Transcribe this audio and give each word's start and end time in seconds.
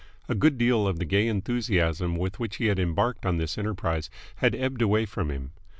A 0.27 0.33
good 0.33 0.57
deal 0.57 0.87
of 0.87 0.97
the 0.97 1.05
gay 1.05 1.27
enthusiasm 1.27 2.15
with 2.15 2.39
which 2.39 2.55
he 2.55 2.65
had 2.65 2.79
embarked 2.79 3.23
on 3.23 3.37
this 3.37 3.55
enterprise 3.55 4.09
had 4.37 4.55
ebbed 4.55 4.81
away 4.81 5.05
from 5.05 5.29
him. 5.29 5.51